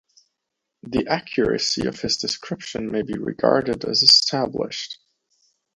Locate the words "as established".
3.85-4.97